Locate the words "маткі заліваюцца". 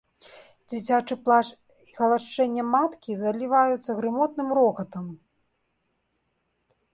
2.77-3.89